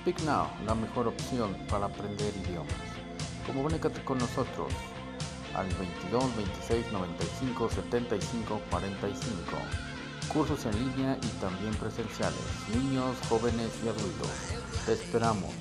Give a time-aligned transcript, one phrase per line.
[0.00, 2.72] Speak Now, la mejor opción para aprender idiomas.
[3.46, 4.72] Comunícate con nosotros
[5.54, 9.40] al 22 26 95 75 45.
[10.32, 12.40] Cursos en línea y también presenciales,
[12.74, 14.30] niños, jóvenes y adultos.
[14.86, 15.52] Te esperamos.